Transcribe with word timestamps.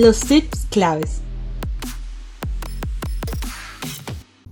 Los 0.00 0.20
tips 0.20 0.68
claves. 0.70 1.22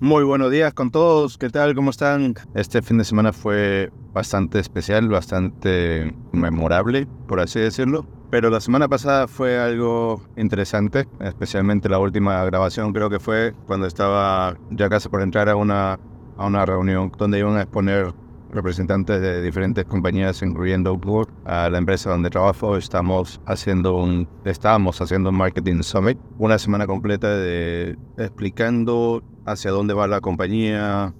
Muy 0.01 0.25
buenos 0.25 0.51
días 0.51 0.75
con 0.75 0.91
todos, 0.91 1.39
¿qué 1.39 1.51
tal? 1.51 1.77
¿Cómo 1.77 1.91
están? 1.91 2.35
Este 2.57 2.83
fin 2.83 2.99
de 2.99 3.05
semana 3.05 3.33
fue 3.33 3.93
bastante 4.13 4.59
especial, 4.59 5.09
bastante 5.09 6.13
memorable, 6.33 7.07
por 7.29 7.39
así 7.39 7.61
decirlo. 7.61 8.05
Pero 8.29 8.51
la 8.51 8.61
semana 8.61 8.89
pasada 8.89 9.29
fue 9.29 9.57
algo 9.57 10.21
interesante, 10.37 11.07
especialmente 11.21 11.89
la 11.89 12.01
última 12.01 12.45
grabación 12.45 12.93
creo 12.93 13.09
que 13.09 13.21
fue 13.21 13.55
cuando 13.69 13.87
estaba 13.87 14.57
ya 14.73 14.89
casi 14.89 15.09
por 15.09 15.23
entrar 15.23 15.49
a 15.49 15.55
una, 15.55 16.01
a 16.37 16.45
una 16.45 16.67
reunión 16.67 17.13
donde 17.17 17.39
iban 17.39 17.57
a 17.57 17.63
exponer 17.63 18.13
representantes 18.57 19.21
de 19.21 19.43
diferentes 19.43 19.85
compañías, 19.85 20.43
incluyendo 20.43 20.97
Google, 20.97 21.33
a 21.45 21.71
la 21.71 21.79
empresa 21.79 22.11
donde 22.11 22.31
trabajo, 22.31 22.77
estamos 22.77 23.41
haciendo 23.47 23.97
un, 23.97 24.29
estábamos 24.45 25.01
haciendo 25.01 25.31
un 25.31 25.37
Marketing 25.37 25.83
Summit, 25.83 26.19
una 26.39 26.59
semana 26.59 26.87
completa 26.87 27.37
de 27.37 27.97
explicando 28.17 29.23
hacia 29.45 29.71
dónde 29.71 29.95
va 29.95 30.07
la 30.09 30.21
compañía, 30.21 31.15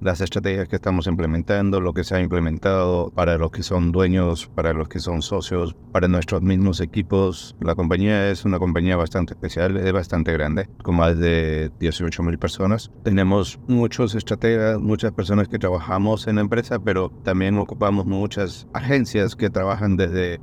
las 0.00 0.20
estrategias 0.20 0.68
que 0.68 0.76
estamos 0.76 1.06
implementando, 1.06 1.80
lo 1.80 1.92
que 1.94 2.04
se 2.04 2.14
ha 2.14 2.20
implementado 2.20 3.10
para 3.14 3.38
los 3.38 3.50
que 3.50 3.62
son 3.62 3.92
dueños, 3.92 4.50
para 4.54 4.72
los 4.72 4.88
que 4.88 4.98
son 4.98 5.22
socios, 5.22 5.74
para 5.92 6.08
nuestros 6.08 6.42
mismos 6.42 6.80
equipos. 6.80 7.56
La 7.60 7.74
compañía 7.74 8.30
es 8.30 8.44
una 8.44 8.58
compañía 8.58 8.96
bastante 8.96 9.34
especial, 9.34 9.76
es 9.76 9.92
bastante 9.92 10.32
grande, 10.32 10.68
con 10.82 10.96
más 10.96 11.18
de 11.18 11.70
18 11.80 12.22
mil 12.22 12.38
personas. 12.38 12.90
Tenemos 13.02 13.58
muchos 13.66 14.14
estrategas, 14.14 14.78
muchas 14.78 15.12
personas 15.12 15.48
que 15.48 15.58
trabajamos 15.58 16.26
en 16.26 16.36
la 16.36 16.42
empresa, 16.42 16.78
pero 16.78 17.10
también 17.22 17.58
ocupamos 17.58 18.06
muchas 18.06 18.66
agencias 18.72 19.36
que 19.36 19.50
trabajan 19.50 19.96
desde 19.96 20.40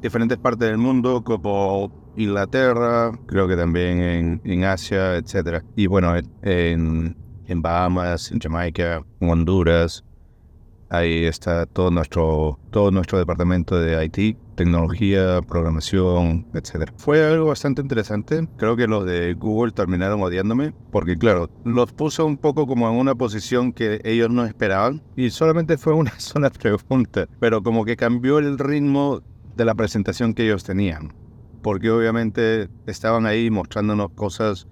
diferentes 0.00 0.38
partes 0.38 0.68
del 0.68 0.78
mundo, 0.78 1.24
como 1.24 1.90
Inglaterra, 2.16 3.12
creo 3.26 3.48
que 3.48 3.56
también 3.56 4.00
en, 4.00 4.40
en 4.44 4.64
Asia, 4.64 5.16
etc. 5.16 5.62
Y 5.76 5.86
bueno, 5.86 6.14
en 6.42 7.16
en 7.46 7.62
Bahamas, 7.62 8.30
en 8.32 8.40
Jamaica, 8.40 9.04
en 9.20 9.30
Honduras. 9.30 10.04
Ahí 10.90 11.24
está 11.24 11.66
todo 11.66 11.90
nuestro, 11.90 12.58
todo 12.70 12.90
nuestro 12.90 13.18
departamento 13.18 13.78
de 13.78 14.04
IT, 14.04 14.36
tecnología, 14.54 15.40
programación, 15.42 16.46
etc. 16.54 16.90
Fue 16.96 17.24
algo 17.24 17.46
bastante 17.46 17.82
interesante. 17.82 18.46
Creo 18.56 18.76
que 18.76 18.86
los 18.86 19.04
de 19.04 19.34
Google 19.34 19.72
terminaron 19.72 20.22
odiándome 20.22 20.72
porque, 20.92 21.16
claro, 21.16 21.50
los 21.64 21.92
puso 21.92 22.26
un 22.26 22.36
poco 22.36 22.66
como 22.66 22.88
en 22.88 22.96
una 22.96 23.14
posición 23.14 23.72
que 23.72 24.00
ellos 24.04 24.30
no 24.30 24.44
esperaban 24.44 25.02
y 25.16 25.30
solamente 25.30 25.78
fue 25.78 25.94
una 25.94 26.12
sola 26.20 26.50
pregunta, 26.50 27.26
pero 27.40 27.62
como 27.62 27.84
que 27.84 27.96
cambió 27.96 28.38
el 28.38 28.58
ritmo 28.58 29.22
de 29.56 29.64
la 29.64 29.74
presentación 29.74 30.34
que 30.34 30.44
ellos 30.44 30.64
tenían. 30.64 31.12
Porque 31.62 31.90
obviamente 31.90 32.68
estaban 32.86 33.24
ahí 33.24 33.50
mostrándonos 33.50 34.10
cosas 34.10 34.68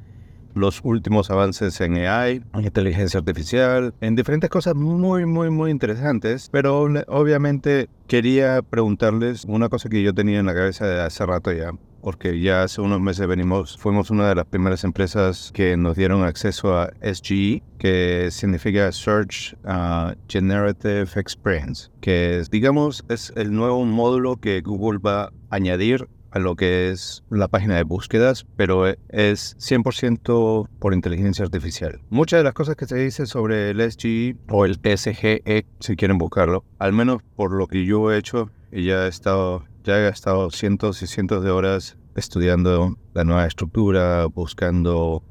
los 0.55 0.81
últimos 0.85 1.31
avances 1.31 1.81
en 1.81 1.97
AI, 1.97 2.43
en 2.55 2.65
inteligencia 2.65 3.19
artificial, 3.19 3.95
en 4.01 4.17
diferentes 4.17 4.51
cosas 4.51 4.75
muy, 4.75 5.27
muy, 5.27 5.51
muy 5.51 5.71
interesantes. 5.71 6.49
Pero 6.51 6.89
obviamente 7.09 7.89
quería 8.07 8.63
preguntarles 8.63 9.45
una 9.47 9.69
cosa 9.69 9.89
que 9.89 10.03
yo 10.03 10.15
tenía 10.15 10.41
en 10.41 10.47
la 10.47 10.55
cabeza 10.55 10.87
de 10.87 11.01
hace 11.01 11.25
rato 11.27 11.53
ya. 11.53 11.73
Porque 12.03 12.41
ya 12.41 12.65
hace 12.65 12.81
unos 12.81 13.01
meses 13.01 13.29
venimos, 13.29 13.79
fuimos 13.79 14.11
una 14.11 14.29
de 14.29 14.35
las 14.35 14.47
primeras 14.47 14.83
empresas 14.83 15.53
que 15.55 15.77
nos 15.77 15.97
dieron 15.97 16.25
acceso 16.25 16.77
a 16.77 16.91
SGE, 17.01 17.63
que 17.79 18.29
significa 18.33 18.91
Search 18.91 19.55
uh, 19.65 20.13
Generative 20.29 21.09
Experience, 21.15 21.91
que 22.01 22.39
es, 22.39 22.51
digamos, 22.51 23.05
es 23.09 23.33
el 23.37 23.53
nuevo 23.55 23.85
módulo 23.85 24.37
que 24.37 24.63
Google 24.63 24.99
va 24.99 25.27
a 25.27 25.33
añadir 25.51 26.09
a 26.33 26.39
lo 26.39 26.57
que 26.57 26.91
es 26.91 27.23
la 27.31 27.49
página 27.49 27.77
de 27.77 27.85
búsquedas, 27.85 28.47
pero 28.57 28.87
es 28.87 29.57
100% 29.59 30.69
por 30.79 30.95
inteligencia 30.95 31.45
artificial. 31.45 32.01
Muchas 32.11 32.41
de 32.41 32.45
las 32.45 32.55
cosas 32.55 32.77
que 32.77 32.87
se 32.87 32.97
dice 32.97 33.27
sobre 33.27 33.71
el 33.71 33.81
SGE 33.93 34.37
o 34.49 34.65
el 34.65 34.81
SGE, 34.83 35.67
si 35.81 35.97
quieren 35.97 36.19
buscarlo, 36.19 36.65
al 36.79 36.93
menos 36.93 37.23
por 37.37 37.53
lo 37.53 37.67
que 37.67 37.85
yo 37.85 38.11
he 38.11 38.19
hecho, 38.19 38.51
y 38.73 38.87
ya 38.87 39.05
he 39.05 39.09
estado, 39.09 39.65
ya 39.85 39.99
he 39.99 40.09
estado 40.09 40.51
cientos 40.51 41.03
y 41.03 41.07
cientos 41.07 41.45
de 41.45 41.51
horas 41.51 41.99
estudiando 42.17 42.97
la 43.15 43.25
nueva 43.25 43.47
estructura, 43.47 44.27
buscando 44.27 45.23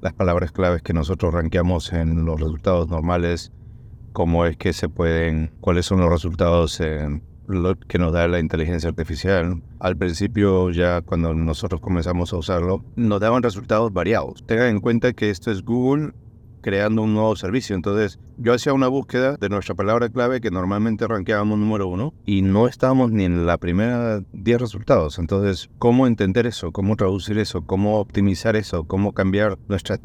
las 0.00 0.12
palabras 0.12 0.52
claves 0.52 0.82
que 0.82 0.92
nosotros 0.92 1.34
rankeamos 1.34 1.92
en 1.92 2.24
los 2.24 2.40
resultados 2.40 2.88
normales, 2.88 3.52
cómo 4.12 4.46
es 4.46 4.56
que 4.56 4.72
se 4.72 4.88
pueden, 4.88 5.52
cuáles 5.60 5.86
son 5.86 6.00
los 6.00 6.10
resultados 6.10 6.80
en 6.80 7.22
lo 7.48 7.78
que 7.78 7.98
nos 7.98 8.12
da 8.12 8.28
la 8.28 8.38
inteligencia 8.38 8.90
artificial. 8.90 9.62
Al 9.80 9.96
principio, 9.96 10.70
ya 10.70 11.00
cuando 11.00 11.34
nosotros 11.34 11.80
comenzamos 11.80 12.32
a 12.32 12.36
usarlo, 12.36 12.84
nos 12.94 13.20
daban 13.20 13.42
resultados 13.42 13.92
variados. 13.92 14.44
Tengan 14.46 14.68
en 14.68 14.80
cuenta 14.80 15.12
que 15.12 15.30
esto 15.30 15.50
es 15.50 15.64
Google 15.64 16.12
creando 16.60 17.02
un 17.02 17.14
nuevo 17.14 17.34
servicio. 17.36 17.76
Entonces, 17.76 18.18
yo 18.36 18.52
hacía 18.52 18.72
una 18.72 18.88
búsqueda 18.88 19.36
de 19.36 19.48
nuestra 19.48 19.74
palabra 19.74 20.08
clave 20.08 20.40
que 20.40 20.50
normalmente 20.50 21.06
rankeábamos 21.06 21.58
número 21.58 21.86
uno 21.86 22.12
y 22.26 22.42
no 22.42 22.68
estábamos 22.68 23.10
ni 23.12 23.24
en 23.24 23.46
la 23.46 23.58
primera 23.58 24.22
10 24.32 24.60
resultados. 24.60 25.18
Entonces, 25.18 25.70
¿cómo 25.78 26.06
entender 26.06 26.46
eso? 26.46 26.72
¿Cómo 26.72 26.96
traducir 26.96 27.38
eso? 27.38 27.62
¿Cómo 27.62 28.00
optimizar 28.00 28.56
eso? 28.56 28.84
¿Cómo 28.84 29.12
cambiar 29.12 29.56
nuestra 29.68 29.98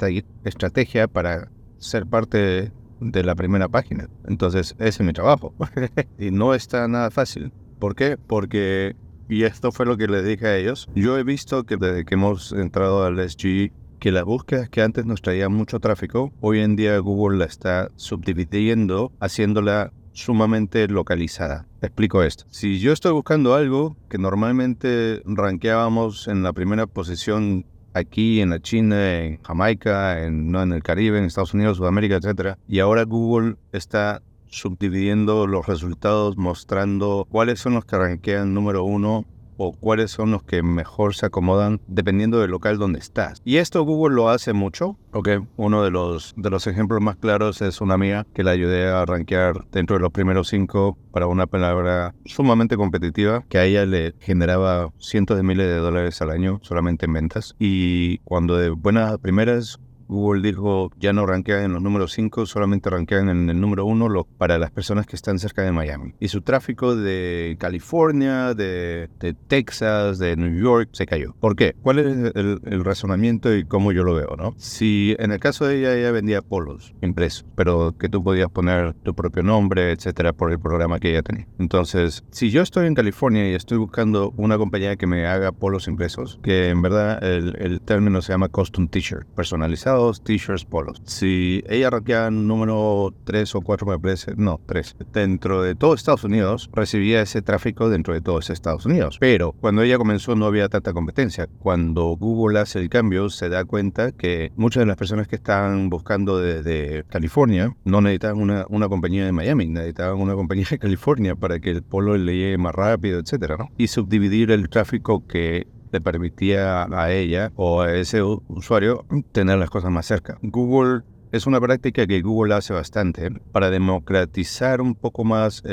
estrategia 0.44 1.08
para 1.08 1.50
ser 1.80 2.06
parte 2.06 2.72
de 3.04 3.24
la 3.24 3.36
primera 3.36 3.68
página. 3.68 4.10
Entonces, 4.28 4.76
ese 4.80 4.88
es 4.88 5.02
mi 5.02 5.14
trabajo. 5.14 5.54
y 6.20 6.32
no 6.32 6.54
está 6.54 6.88
nada 6.88 7.12
fácil. 7.12 7.52
¿Por 7.80 7.96
qué? 7.96 8.18
Porque, 8.18 8.96
y 9.30 9.44
esto 9.44 9.72
fue 9.72 9.86
lo 9.86 9.98
que 9.98 10.08
les 10.08 10.26
dije 10.26 10.48
a 10.48 10.58
ellos, 10.58 10.90
yo 10.96 11.18
he 11.18 11.24
visto 11.24 11.64
que 11.64 11.78
desde 11.78 12.06
que 12.06 12.16
hemos 12.16 12.54
entrado 12.54 13.04
al 13.04 13.20
SG, 13.30 13.72
que 14.00 14.12
las 14.12 14.24
búsquedas 14.24 14.70
que 14.70 14.82
antes 14.82 15.06
nos 15.06 15.22
traían 15.22 15.54
mucho 15.54 15.80
tráfico, 15.80 16.34
hoy 16.42 16.60
en 16.60 16.76
día 16.76 16.98
Google 17.00 17.38
la 17.38 17.46
está 17.46 17.90
subdividiendo, 17.96 19.12
haciéndola 19.20 19.94
sumamente 20.14 20.88
localizada. 20.88 21.68
explico 21.82 22.24
esto. 22.24 22.46
Si 22.50 22.80
yo 22.80 22.94
estoy 22.94 23.12
buscando 23.12 23.56
algo 23.56 23.98
que 24.10 24.18
normalmente 24.18 25.22
rankeábamos 25.26 26.28
en 26.28 26.44
la 26.44 26.54
primera 26.54 26.88
posición 26.88 27.66
aquí 27.94 28.42
en 28.42 28.50
la 28.50 28.60
China, 28.60 29.22
en 29.22 29.42
Jamaica, 29.44 30.24
en, 30.24 30.52
¿no? 30.52 30.62
en 30.62 30.74
el 30.74 30.84
Caribe, 30.84 31.18
en 31.18 31.26
Estados 31.26 31.54
Unidos, 31.54 31.78
Sudamérica, 31.78 32.18
etc. 32.18 32.58
Y 32.68 32.80
ahora 32.80 33.04
Google 33.04 33.56
está 33.72 34.22
subdividiendo 34.48 35.48
los 35.48 35.66
resultados, 35.66 36.38
mostrando 36.38 37.28
cuáles 37.30 37.60
son 37.60 37.74
los 37.74 37.86
que 37.86 37.98
rankean 37.98 38.54
número 38.54 38.84
uno 38.84 39.26
o 39.58 39.74
cuáles 39.74 40.12
son 40.12 40.32
los 40.32 40.44
que 40.44 40.64
mejor 40.64 41.16
se 41.16 41.26
acomodan 41.26 41.82
dependiendo 41.88 42.40
del 42.40 42.52
local 42.52 42.78
donde 42.78 43.00
estás. 43.00 43.42
Y 43.44 43.58
esto 43.58 43.84
Google 43.84 44.16
lo 44.16 44.30
hace 44.30 44.54
mucho. 44.54 44.98
Ok, 45.12 45.30
uno 45.58 45.84
de 45.84 45.92
los, 45.92 46.34
de 46.38 46.50
los 46.50 46.68
ejemplos 46.68 47.02
más 47.02 47.16
claros 47.18 47.62
es 47.62 47.82
una 47.82 47.94
amiga 47.94 48.26
que 48.34 48.44
la 48.44 48.52
ayudé 48.52 48.88
a 48.88 49.06
rankear 49.06 49.66
dentro 49.72 49.96
de 49.96 50.02
los 50.02 50.12
primeros 50.12 50.48
cinco 50.48 50.98
para 51.12 51.28
una 51.28 51.46
palabra 51.46 52.16
sumamente 52.26 52.78
competitiva 52.78 53.44
que 53.48 53.60
a 53.60 53.66
ella 53.66 53.86
le 53.86 54.16
generaba 54.20 54.90
cientos 54.98 55.38
de 55.38 55.44
miles 55.44 55.68
de 55.68 55.78
dólares 55.78 56.22
al 56.22 56.32
año 56.32 56.60
solamente 56.64 57.06
en 57.06 57.14
ventas. 57.14 57.56
Y 57.60 58.18
cuando 58.20 58.58
de 58.58 58.70
buenas 58.70 59.18
primeras 59.20 59.80
Google 60.14 60.42
dijo, 60.42 60.92
ya 61.00 61.12
no 61.12 61.26
rankean 61.26 61.64
en 61.64 61.74
los 61.74 61.82
números 61.82 62.14
5, 62.14 62.46
solamente 62.46 62.90
rankean 62.90 63.30
en 63.30 63.50
el 63.50 63.60
número 63.60 63.86
1 63.86 64.04
para 64.38 64.58
las 64.58 64.72
personas 64.72 65.08
que 65.08 65.16
están 65.16 65.40
cerca 65.40 65.62
de 65.62 65.72
Miami. 65.72 66.14
Y 66.20 66.28
su 66.28 66.42
tráfico 66.42 66.96
de 66.96 67.56
California, 67.60 68.54
de, 68.54 69.10
Texas, 69.48 70.20
de 70.20 70.36
New 70.36 70.62
York 70.62 70.90
se 70.92 71.06
cayó. 71.06 71.34
¿Por 71.40 71.56
qué? 71.56 71.76
¿Cuál 71.82 72.00
es 72.00 72.36
el, 72.36 72.84
razonamiento 72.84 73.56
y 73.56 73.66
cómo 73.66 73.92
yo 73.92 74.04
lo 74.04 74.14
veo? 74.14 74.36
¿no? 74.38 74.54
Si 74.58 75.16
en 75.20 75.32
el 75.32 75.40
caso 75.40 75.66
de 75.66 75.80
ella, 75.80 75.96
ella 75.96 76.12
vendía 76.12 76.42
polos 76.42 76.94
impresos, 77.02 77.46
pero 77.56 77.96
que 77.98 78.10
tú 78.10 78.24
podías 78.24 78.50
poner 78.50 78.94
tu 78.94 79.14
propio 79.14 79.44
nombre, 79.44 79.92
etcétera, 79.92 80.34
por 80.34 80.52
el 80.52 80.60
programa 80.60 81.00
que 81.00 81.12
ella 81.12 81.24
tenía. 81.24 81.48
Entonces, 81.60 82.24
si 82.32 82.52
yo 82.52 82.62
estoy 82.62 82.88
en 82.88 82.96
California 82.96 83.50
y 83.50 83.54
estoy 83.54 83.78
buscando 83.78 84.34
una 84.38 84.58
compañía 84.58 84.96
que 84.96 85.08
me 85.08 85.26
haga 85.26 85.52
polos 85.52 85.88
impresos, 85.88 86.40
que 86.44 86.70
en 86.70 86.82
verdad 86.82 87.24
el, 87.24 87.56
el 87.60 87.82
término 87.82 88.22
se 88.22 88.34
llama 88.34 88.50
custom 88.50 88.88
t-shirt, 88.88 89.28
personalizado, 89.30 90.03
t-shirts, 90.12 90.66
polos. 90.66 91.02
Si 91.06 91.64
ella 91.68 91.90
rankea 91.90 92.30
número 92.30 93.14
3 93.24 93.56
o 93.56 93.62
4, 93.62 93.88
me 93.88 94.00
parece, 94.00 94.34
no, 94.36 94.60
3, 94.66 94.96
dentro 95.12 95.62
de 95.62 95.76
todo 95.76 95.94
Estados 95.94 96.24
Unidos, 96.24 96.70
recibía 96.74 97.22
ese 97.22 97.42
tráfico 97.42 97.90
dentro 97.90 98.14
de 98.14 98.22
todo 98.22 98.40
Estados 98.52 98.86
Unidos. 98.86 99.18
Pero 99.20 99.54
cuando 99.54 99.82
ella 99.82 99.98
comenzó 99.98 100.36
no 100.36 100.46
había 100.46 100.70
tanta 100.70 100.94
competencia. 100.94 101.48
Cuando 101.60 102.16
Google 102.18 102.60
hace 102.60 102.80
el 102.80 102.90
cambio, 102.90 103.30
se 103.30 103.50
da 103.50 103.64
cuenta 103.66 104.12
que 104.12 104.52
muchas 104.56 104.82
de 104.82 104.88
las 104.88 104.98
personas 104.98 105.28
que 105.28 105.36
están 105.36 105.90
buscando 105.90 106.40
desde 106.40 107.04
California 107.06 107.76
no 107.86 108.02
necesitaban 108.02 108.42
una, 108.42 108.66
una 108.70 108.90
compañía 108.90 109.26
de 109.26 109.32
Miami, 109.32 109.68
necesitaban 109.68 110.20
una 110.20 110.36
compañía 110.36 110.66
de 110.70 110.80
California 110.80 111.36
para 111.36 111.60
que 111.60 111.72
el 111.72 111.84
polo 111.84 112.18
le 112.18 112.36
llegue 112.36 112.58
más 112.58 112.74
rápido, 112.74 113.20
etcétera, 113.20 113.58
¿no? 113.58 113.70
Y 113.78 113.88
subdividir 113.88 114.52
el 114.52 114.70
tráfico 114.70 115.26
que 115.28 115.68
le 115.94 116.02
permitía 116.02 116.84
a 116.92 117.12
ella 117.12 117.52
o 117.56 117.82
a 117.82 117.94
ese 117.94 118.24
usuario 118.24 119.06
tener 119.32 119.60
las 119.60 119.70
cosas 119.70 119.92
más 119.92 120.08
cerca. 120.08 120.40
Google 120.42 121.04
es 121.32 121.48
una 121.48 121.60
práctica 121.60 122.06
que 122.06 122.22
Google 122.22 122.54
hace 122.54 122.74
bastante 122.74 123.32
para 123.52 123.72
democratizar 123.72 124.82
un 124.82 124.94
poco 124.94 125.24
más 125.24 125.64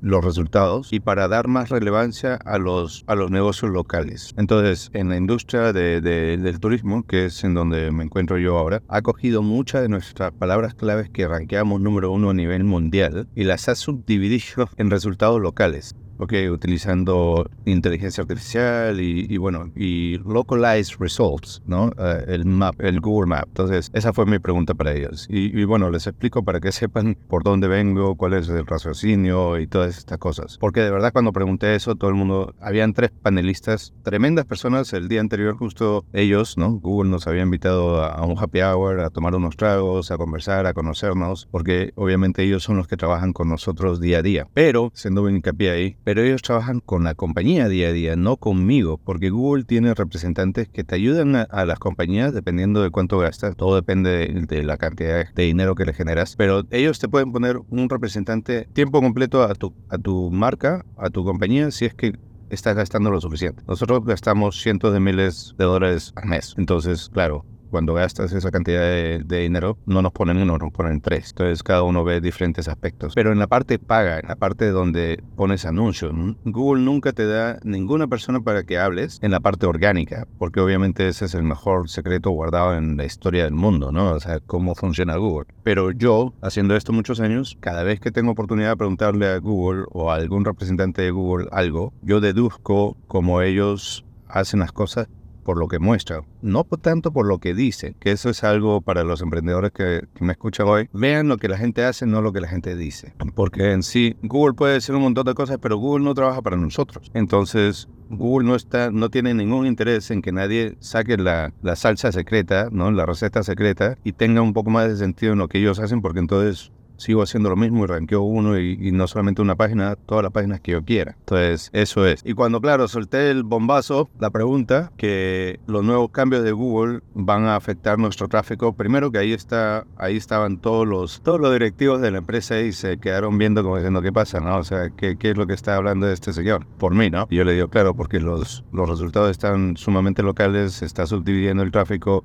los 0.00 0.24
resultados 0.24 0.92
y 0.92 1.00
para 1.00 1.28
dar 1.28 1.48
más 1.48 1.68
relevancia 1.68 2.36
a 2.36 2.56
los, 2.58 3.04
a 3.06 3.14
los 3.14 3.30
negocios 3.30 3.70
locales. 3.70 4.32
Entonces, 4.38 4.90
en 4.94 5.10
la 5.10 5.18
industria 5.18 5.74
del 5.74 6.60
turismo, 6.60 7.06
que 7.06 7.26
es 7.26 7.44
en 7.44 7.52
donde 7.52 7.90
me 7.90 8.04
encuentro 8.04 8.38
yo 8.38 8.56
ahora, 8.56 8.82
ha 8.88 9.02
cogido 9.02 9.42
muchas 9.42 9.82
de 9.82 9.90
nuestras 9.90 10.32
palabras 10.32 10.74
claves 10.74 11.10
que 11.10 11.28
ranqueamos 11.28 11.80
número 11.80 12.10
uno 12.10 12.30
a 12.30 12.34
nivel 12.34 12.64
mundial 12.64 13.28
y 13.34 13.44
las 13.44 13.68
ha 13.68 13.74
subdividido 13.74 14.70
en 14.78 14.90
resultados 14.90 15.40
locales. 15.42 15.94
Ok, 16.18 16.32
utilizando 16.50 17.48
inteligencia 17.66 18.22
artificial 18.22 19.00
y, 19.00 19.36
bueno, 19.36 19.70
y 19.76 20.18
localized 20.18 20.96
results, 20.98 21.62
¿no? 21.66 21.90
Eh, 21.98 22.24
el 22.28 22.46
map, 22.46 22.80
el 22.80 23.00
Google 23.00 23.28
Map. 23.28 23.48
Entonces, 23.48 23.90
esa 23.92 24.14
fue 24.14 24.24
mi 24.24 24.38
pregunta 24.38 24.72
para 24.74 24.94
ellos. 24.94 25.26
Y, 25.28 25.64
bueno, 25.64 25.90
les 25.90 26.06
explico 26.06 26.42
para 26.42 26.60
que 26.60 26.72
sepan 26.72 27.18
por 27.28 27.42
dónde 27.42 27.68
vengo, 27.68 28.16
cuál 28.16 28.32
es 28.32 28.48
el 28.48 28.66
raciocinio 28.66 29.58
y 29.58 29.66
todas 29.66 29.98
estas 29.98 30.18
cosas. 30.18 30.56
Porque 30.58 30.80
de 30.80 30.90
verdad 30.90 31.12
cuando 31.12 31.32
pregunté 31.32 31.74
eso, 31.74 31.96
todo 31.96 32.08
el 32.08 32.16
mundo, 32.16 32.54
habían 32.60 32.94
tres 32.94 33.10
panelistas, 33.10 33.92
tremendas 34.02 34.46
personas. 34.46 34.92
El 34.94 35.08
día 35.08 35.20
anterior 35.20 35.56
justo 35.56 36.04
ellos, 36.14 36.56
¿no? 36.56 36.72
Google 36.72 37.10
nos 37.10 37.26
había 37.26 37.42
invitado 37.42 38.02
a, 38.02 38.08
a 38.08 38.24
un 38.24 38.38
happy 38.38 38.62
hour, 38.62 39.00
a 39.00 39.10
tomar 39.10 39.34
unos 39.34 39.56
tragos, 39.56 40.10
a 40.10 40.16
conversar, 40.16 40.66
a 40.66 40.72
conocernos, 40.72 41.46
porque 41.50 41.92
obviamente 41.94 42.42
ellos 42.42 42.62
son 42.62 42.78
los 42.78 42.88
que 42.88 42.96
trabajan 42.96 43.34
con 43.34 43.48
nosotros 43.48 44.00
día 44.00 44.18
a 44.18 44.22
día. 44.22 44.46
Pero, 44.54 44.90
siendo 44.94 45.28
hincapié 45.28 45.70
ahí, 45.70 45.96
pero 46.06 46.22
ellos 46.22 46.40
trabajan 46.40 46.78
con 46.78 47.02
la 47.02 47.16
compañía 47.16 47.68
día 47.68 47.88
a 47.88 47.92
día, 47.92 48.14
no 48.14 48.36
conmigo, 48.36 48.96
porque 48.96 49.28
Google 49.30 49.64
tiene 49.64 49.92
representantes 49.92 50.68
que 50.68 50.84
te 50.84 50.94
ayudan 50.94 51.34
a, 51.34 51.64
las 51.64 51.80
compañías 51.80 52.32
dependiendo 52.32 52.80
de 52.80 52.90
cuánto 52.90 53.18
gastas, 53.18 53.56
todo 53.56 53.74
depende 53.74 54.28
de, 54.46 54.62
la 54.62 54.76
cantidad 54.76 55.28
de 55.34 55.42
dinero 55.42 55.74
que 55.74 55.84
le 55.84 55.92
generas, 55.92 56.36
pero 56.36 56.62
ellos 56.70 57.00
te 57.00 57.08
pueden 57.08 57.32
poner 57.32 57.58
un 57.70 57.88
representante 57.90 58.68
tiempo 58.72 59.02
completo 59.02 59.42
a 59.42 59.56
tu, 59.56 59.74
a 59.88 59.98
tu 59.98 60.30
marca, 60.30 60.84
a 60.96 61.10
tu 61.10 61.24
compañía, 61.24 61.72
si 61.72 61.86
es 61.86 61.94
que 61.94 62.12
estás 62.50 62.76
gastando 62.76 63.10
lo 63.10 63.20
suficiente. 63.20 63.64
Nosotros 63.66 64.04
gastamos 64.04 64.62
cientos 64.62 64.92
de 64.92 65.00
miles 65.00 65.56
de 65.58 65.64
dólares 65.64 66.12
al 66.14 66.28
mes, 66.28 66.54
entonces, 66.56 67.10
claro, 67.12 67.44
cuando 67.70 67.94
gastas 67.94 68.32
esa 68.32 68.50
cantidad 68.50 68.80
de, 68.80 69.24
dinero, 69.26 69.78
no 69.86 70.02
nos 70.02 70.12
ponen 70.12 70.38
uno, 70.38 70.58
nos 70.58 70.72
ponen 70.72 71.00
tres. 71.00 71.30
Entonces 71.30 71.62
cada 71.62 71.82
uno 71.82 72.04
ve 72.04 72.20
diferentes 72.20 72.68
aspectos. 72.68 73.14
Pero 73.14 73.32
en 73.32 73.38
la 73.38 73.46
parte 73.46 73.78
paga, 73.78 74.18
en 74.18 74.28
la 74.28 74.36
parte 74.36 74.70
donde 74.70 75.22
pones 75.36 75.64
anuncios, 75.64 76.12
Google 76.44 76.82
nunca 76.82 77.12
te 77.12 77.26
da 77.26 77.58
ninguna 77.62 78.06
persona 78.06 78.40
para 78.40 78.64
que 78.64 78.78
hables 78.78 79.18
en 79.22 79.30
la 79.30 79.40
parte 79.40 79.66
orgánica, 79.66 80.26
porque 80.38 80.60
obviamente 80.60 81.08
ese 81.08 81.26
es 81.26 81.34
el 81.34 81.42
mejor 81.42 81.88
secreto 81.88 82.30
guardado 82.30 82.76
en 82.76 82.96
la 82.96 83.04
historia 83.04 83.44
del 83.44 83.54
mundo, 83.54 83.92
¿no? 83.92 84.12
O 84.12 84.20
sea, 84.20 84.40
cómo 84.40 84.74
funciona 84.74 85.16
Google. 85.16 85.46
Pero 85.62 85.90
yo, 85.90 86.32
haciendo 86.42 86.76
esto 86.76 86.92
muchos 86.92 87.20
años, 87.20 87.56
cada 87.60 87.82
vez 87.82 88.00
que 88.00 88.10
tengo 88.10 88.32
oportunidad 88.32 88.70
de 88.70 88.76
preguntarle 88.76 89.28
a 89.28 89.38
Google 89.38 89.84
o 89.90 90.10
a 90.10 90.16
algún 90.16 90.44
representante 90.44 91.02
de 91.02 91.10
Google 91.10 91.48
algo, 91.52 91.92
yo 92.02 92.20
deduzco 92.20 92.96
cómo 93.06 93.42
ellos 93.42 94.04
hacen 94.28 94.60
las 94.60 94.72
cosas 94.72 95.08
por 95.46 95.58
lo 95.58 95.68
que 95.68 95.78
muestra, 95.78 96.22
no 96.42 96.64
tanto 96.64 97.12
por 97.12 97.24
lo 97.24 97.38
que 97.38 97.54
dice, 97.54 97.94
que 98.00 98.10
eso 98.10 98.28
es 98.30 98.42
algo 98.42 98.80
para 98.80 99.04
los 99.04 99.22
emprendedores 99.22 99.70
que, 99.70 100.04
me 100.18 100.32
escuchan 100.32 100.66
hoy. 100.66 100.88
Vean 100.92 101.28
lo 101.28 101.36
que 101.36 101.48
la 101.48 101.56
gente 101.56 101.84
hace, 101.84 102.04
no 102.04 102.20
lo 102.20 102.32
que 102.32 102.40
la 102.40 102.48
gente 102.48 102.74
dice. 102.74 103.14
Porque 103.36 103.70
en 103.70 103.84
sí, 103.84 104.16
Google 104.22 104.54
puede 104.54 104.74
decir 104.74 104.94
un 104.96 105.02
montón 105.02 105.24
de 105.24 105.34
cosas, 105.34 105.58
pero 105.62 105.76
Google 105.76 106.04
no 106.04 106.14
trabaja 106.14 106.42
para 106.42 106.56
nosotros. 106.56 107.12
Entonces, 107.14 107.88
Google 108.10 108.48
no, 108.48 108.56
está, 108.56 108.90
no 108.90 109.08
tiene 109.08 109.34
ningún 109.34 109.66
interés 109.66 110.10
en 110.10 110.20
que 110.20 110.32
nadie 110.32 110.76
saque 110.80 111.16
la, 111.16 111.52
la 111.62 111.76
salsa 111.76 112.10
secreta, 112.10 112.68
¿no? 112.72 112.90
la 112.90 113.06
receta 113.06 113.44
secreta, 113.44 113.96
y 114.02 114.12
tenga 114.12 114.42
un 114.42 114.52
poco 114.52 114.70
más 114.70 114.88
de 114.88 114.96
sentido 114.96 115.34
en 115.34 115.38
lo 115.38 115.46
que 115.46 115.58
ellos 115.58 115.78
hacen, 115.78 116.02
porque 116.02 116.18
entonces 116.18 116.72
sigo 116.96 117.22
haciendo 117.22 117.48
lo 117.48 117.56
mismo 117.56 117.84
y 117.84 117.86
ranqueo 117.86 118.22
uno 118.22 118.58
y, 118.58 118.92
no 118.92 119.06
solamente 119.06 119.42
una 119.42 119.56
página, 119.56 119.96
todas 119.96 120.22
las 120.22 120.32
páginas 120.32 120.60
que 120.60 120.72
yo 120.72 120.84
quiera. 120.84 121.16
Entonces, 121.20 121.70
eso 121.72 122.06
es. 122.06 122.22
Y 122.24 122.34
cuando, 122.34 122.60
claro, 122.60 122.88
solté 122.88 123.30
el 123.30 123.42
bombazo, 123.42 124.08
la 124.18 124.30
pregunta, 124.30 124.92
que 124.96 125.60
los 125.66 125.84
nuevos 125.84 126.10
cambios 126.10 126.44
de 126.44 126.52
Google 126.52 127.00
van 127.14 127.44
a 127.44 127.56
afectar 127.56 127.98
nuestro 127.98 128.28
tráfico, 128.28 128.72
primero 128.72 129.10
que 129.10 129.18
ahí 129.18 129.32
está, 129.32 129.84
ahí 129.96 130.16
estaban 130.16 130.58
todos 130.58 130.86
los, 130.86 131.20
todos 131.22 131.40
los 131.40 131.52
directivos 131.52 132.00
de 132.00 132.10
la 132.10 132.18
empresa 132.18 132.60
y 132.60 132.72
se 132.72 132.98
quedaron 132.98 133.38
viendo 133.38 133.62
como 133.62 133.76
diciendo, 133.76 134.02
¿qué 134.02 134.12
pasa? 134.12 134.40
¿No? 134.40 134.58
O 134.58 134.64
sea, 134.64 134.90
¿qué, 134.90 135.16
qué 135.16 135.30
es 135.30 135.36
lo 135.36 135.46
que 135.46 135.54
está 135.54 135.76
hablando 135.76 136.08
este 136.08 136.32
señor? 136.32 136.66
Por 136.78 136.94
mí, 136.94 137.10
¿no? 137.10 137.26
Y 137.30 137.36
yo 137.36 137.44
le 137.44 137.54
digo, 137.54 137.68
claro, 137.68 137.94
porque 137.94 138.20
los, 138.20 138.64
los 138.72 138.88
resultados 138.88 139.30
están 139.30 139.76
sumamente 139.76 140.22
locales, 140.22 140.74
se 140.74 140.86
está 140.86 141.06
subdividiendo 141.06 141.62
el 141.62 141.70
tráfico 141.70 142.24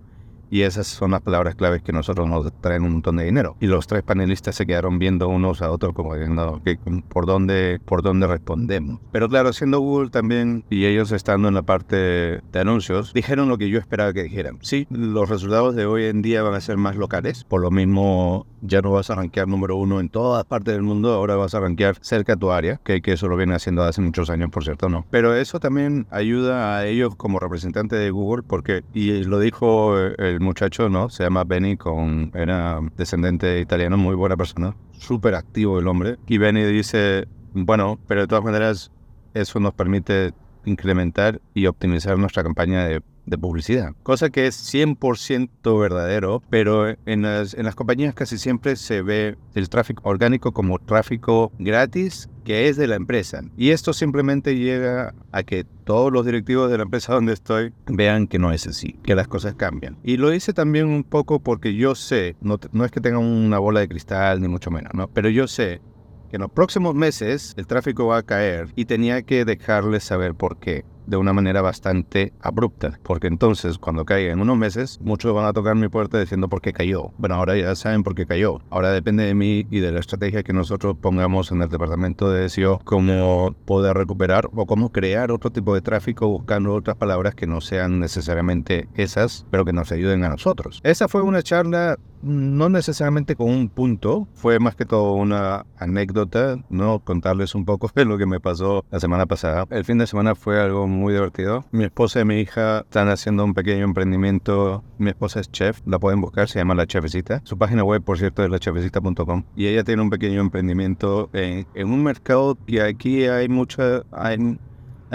y 0.52 0.64
esas 0.64 0.86
son 0.86 1.12
las 1.12 1.22
palabras 1.22 1.56
claves 1.56 1.82
que 1.82 1.94
nosotros 1.94 2.28
nos 2.28 2.52
traen 2.60 2.84
un 2.84 2.92
montón 2.92 3.16
de 3.16 3.24
dinero. 3.24 3.56
Y 3.62 3.68
los 3.68 3.88
tres 3.88 4.04
panelistas 4.04 4.54
se 4.54 4.66
quedaron 4.66 5.00
viendo 5.00 5.30
unos 5.30 5.62
a 5.62 5.72
otros 5.72 5.94
como 5.94 6.14
diciendo 6.14 6.62
por, 7.08 7.26
dónde, 7.26 7.80
por 7.86 8.04
dónde 8.04 8.28
respondemos. 8.28 9.00
Pero 9.14 9.30
claro, 9.30 9.54
siendo 9.54 9.80
Google 9.80 10.10
también 10.10 10.66
y 10.70 10.86
ellos 10.86 11.14
estando 11.14 11.48
en 11.48 11.54
la 11.54 11.62
parte 11.62 11.96
de 11.96 12.60
anuncios, 12.60 13.14
dijeron 13.14 13.48
lo 13.48 13.58
que 13.58 13.70
yo 13.70 13.80
esperaba 13.80 14.12
que 14.12 14.24
dijeran. 14.24 14.58
Sí, 14.62 14.88
los 14.90 15.30
resultados 15.30 15.74
de 15.74 15.86
hoy 15.86 16.06
en 16.06 16.22
día 16.22 16.44
van 16.44 16.54
a 16.54 16.62
ser 16.62 16.76
más 16.76 16.98
locales. 16.98 17.46
Por 17.46 17.62
lo 17.62 17.72
mismo, 17.72 18.46
ya 18.62 18.82
no 18.82 18.92
vas 18.92 19.10
a 19.10 19.16
rankear 19.16 19.48
número 19.48 19.78
uno 19.78 20.02
en 20.02 20.10
todas 20.10 20.44
partes 20.44 20.74
del 20.74 20.84
mundo, 20.84 21.14
ahora 21.14 21.38
vas 21.38 21.56
a 21.56 21.62
rankear 21.62 21.96
cerca 22.02 22.34
a 22.34 22.36
tu 22.36 22.52
área, 22.52 22.82
que, 22.84 23.02
que 23.02 23.14
eso 23.14 23.30
lo 23.30 23.38
viene 23.38 23.56
haciendo 23.56 23.84
hace 23.84 24.02
muchos 24.02 24.30
años, 24.30 24.50
por 24.50 24.66
cierto, 24.66 24.90
¿no? 24.90 25.06
Pero 25.10 25.34
eso 25.34 25.62
también 25.62 26.08
ayuda 26.12 26.78
a 26.78 26.86
ellos 26.86 27.16
como 27.16 27.40
representante 27.40 27.96
de 27.96 28.12
Google 28.12 28.44
porque, 28.44 28.84
y 28.94 29.24
lo 29.24 29.40
dijo 29.40 29.98
el 29.98 30.41
muchacho, 30.42 30.90
¿no? 30.90 31.10
Se 31.10 31.24
llama 31.24 31.44
Benny, 31.44 31.78
con, 31.78 32.32
era 32.34 32.80
descendente 32.98 33.60
italiano, 33.60 33.98
muy 33.98 34.16
buena 34.16 34.38
persona, 34.38 34.76
súper 34.92 35.36
activo 35.36 35.80
el 35.80 35.88
hombre. 35.88 36.18
Y 36.28 36.38
Benny 36.38 36.64
dice, 36.64 37.28
bueno, 37.54 38.00
pero 38.08 38.22
de 38.22 38.28
todas 38.28 38.44
maneras, 38.44 38.92
eso 39.34 39.60
nos 39.60 39.74
permite 39.74 40.34
incrementar 40.66 41.42
y 41.54 41.66
optimizar 41.66 42.18
nuestra 42.18 42.44
campaña 42.44 42.86
de, 42.86 43.02
publicidad. 43.38 43.94
Cosa 44.04 44.30
que 44.30 44.48
es 44.48 44.74
100% 44.74 45.80
verdadero, 45.80 46.42
pero 46.50 46.90
en 47.06 47.22
las, 47.24 47.54
en 47.54 47.66
las 47.66 47.76
compañías 47.76 48.14
casi 48.14 48.38
siempre 48.38 48.76
se 48.76 49.02
ve 49.02 49.38
el 49.56 49.70
tráfico 49.70 50.02
orgánico 50.06 50.52
como 50.52 50.80
tráfico 50.80 51.52
gratis 51.60 52.30
que 52.44 52.68
es 52.68 52.78
de 52.78 52.88
la 52.88 52.96
empresa. 52.96 53.42
Y 53.58 53.70
esto 53.70 53.94
simplemente 53.94 54.58
llega 54.58 55.14
a 55.32 55.44
que 55.44 55.66
todos 55.84 56.12
los 56.12 56.26
directivos 56.26 56.72
de 56.72 56.78
la 56.78 56.84
empresa 56.84 57.14
donde 57.14 57.34
estoy 57.34 57.74
vean 57.88 58.28
que 58.28 58.40
no 58.40 58.52
es 58.52 58.68
así, 58.68 58.94
que 59.04 59.16
las 59.16 59.28
cosas 59.28 59.56
cambian. 59.56 59.98
Y 60.04 60.18
lo 60.18 60.34
hice 60.34 60.54
también 60.54 60.88
un 60.88 61.04
poco 61.04 61.40
porque 61.40 61.76
yo 61.76 61.96
sé, 61.96 62.36
no, 62.42 62.60
no 62.72 62.86
es 62.86 62.92
que 62.92 63.02
tenga 63.02 63.20
una 63.20 63.60
bola 63.60 63.82
de 63.82 63.88
cristal 63.88 64.42
ni 64.42 64.48
mucho 64.48 64.72
menos, 64.72 64.94
¿no? 64.94 65.08
Pero 65.08 65.30
yo 65.30 65.48
sé 65.48 65.82
que 66.30 66.38
en 66.38 66.42
los 66.42 66.52
próximos 66.52 66.96
meses 66.96 67.54
el 67.58 67.68
tráfico 67.68 68.08
va 68.08 68.18
a 68.18 68.24
caer 68.24 68.70
y 68.76 68.86
tenía 68.86 69.22
que 69.22 69.44
dejarles 69.46 70.04
saber 70.04 70.34
por 70.34 70.58
qué 70.58 70.86
de 71.06 71.18
una 71.18 71.34
manera 71.34 71.62
bastante 71.62 72.34
abrupta, 72.42 73.00
porque 73.04 73.28
entonces 73.28 73.78
cuando 73.78 74.06
caiga 74.06 74.32
en 74.32 74.40
unos 74.40 74.58
meses, 74.58 75.00
muchos 75.02 75.34
van 75.34 75.46
a 75.46 75.54
tocar 75.54 75.76
mi 75.76 75.88
puerta 75.88 76.20
diciendo 76.20 76.50
por 76.50 76.62
qué 76.62 76.74
cayó. 76.74 77.12
Bueno, 77.18 77.36
ahora 77.36 77.58
ya 77.58 77.76
saben 77.76 78.04
por 78.04 78.16
qué 78.16 78.26
cayó. 78.26 78.62
Ahora 78.70 78.92
depende 78.92 79.24
de 79.24 79.34
mí 79.34 79.66
y 79.70 79.80
de 79.80 79.92
la 79.92 80.00
estrategia 80.00 80.44
que 80.44 80.54
nosotros 80.54 80.96
pongamos 81.00 81.52
en 81.52 81.62
el 81.62 81.70
departamento 81.70 82.30
de 82.30 82.50
SEO, 82.50 82.80
cómo 82.84 83.56
poder 83.66 83.96
recuperar 83.98 84.50
o 84.56 84.66
cómo 84.66 84.92
crear 84.92 85.32
otro 85.32 85.52
tipo 85.52 85.74
de 85.74 85.82
tráfico 85.82 86.28
buscando 86.28 86.74
otras 86.74 86.98
palabras 86.98 87.36
que 87.36 87.48
no 87.48 87.62
sean 87.62 88.00
necesariamente 88.00 88.88
esas, 88.96 89.46
pero 89.50 89.66
que 89.66 89.74
nos 89.74 89.92
ayuden 89.92 90.24
a 90.24 90.30
nosotros. 90.30 90.82
Esa 90.84 91.08
fue 91.08 91.22
una 91.22 91.42
charla 91.42 91.98
no 92.22 92.70
necesariamente 92.70 93.36
con 93.36 93.50
un 93.50 93.70
punto, 93.70 94.28
fue 94.34 94.60
más 94.60 94.76
que 94.76 94.86
todo 94.86 95.14
una 95.14 95.66
anécdota, 95.78 96.58
¿no? 96.70 97.00
Contarles 97.00 97.56
un 97.56 97.66
poco 97.66 97.90
de 97.96 98.06
lo 98.06 98.18
que 98.18 98.26
me 98.26 98.40
pasó 98.40 98.86
la 98.92 99.00
semana 99.00 99.26
pasada. 99.26 99.66
El 99.70 99.86
fin 99.86 99.98
de 99.98 100.08
semana 100.08 100.36
fue 100.36 100.60
algo 100.62 100.88
muy 100.88 101.14
divertido. 101.14 101.66
Mi 101.72 101.84
esposa 101.84 102.22
y 102.22 102.26
mi 102.26 102.40
hija 102.40 102.80
están 102.82 103.10
haciendo 103.10 103.44
un 103.44 103.54
pequeño 103.54 103.84
emprendimiento. 103.84 104.84
Mi 104.98 105.10
esposa 105.10 105.40
es 105.40 105.52
chef, 105.52 105.80
la 105.86 106.00
pueden 106.00 106.22
buscar, 106.22 106.48
se 106.48 106.60
llama 106.60 106.76
La 106.76 106.86
Chefecita. 106.86 107.42
Su 107.44 107.58
página 107.58 107.84
web, 107.84 108.04
por 108.04 108.18
cierto, 108.18 108.44
es 108.44 108.50
lachefecita.com. 108.50 109.44
Y 109.56 109.68
ella 109.68 109.84
tiene 109.84 110.02
un 110.02 110.10
pequeño 110.10 110.42
emprendimiento 110.42 111.30
en, 111.34 111.66
un 111.76 112.04
mercado 112.04 112.58
que 112.66 112.82
aquí 112.82 113.26
hay 113.26 113.50
mucha, 113.50 114.04
hay, 114.12 114.38